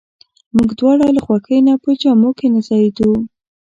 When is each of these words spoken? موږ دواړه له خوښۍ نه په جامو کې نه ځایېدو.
موږ 0.55 0.69
دواړه 0.79 1.05
له 1.15 1.21
خوښۍ 1.25 1.59
نه 1.67 1.73
په 1.83 1.89
جامو 2.01 2.29
کې 2.37 2.47
نه 2.53 2.59
ځایېدو. 2.67 3.11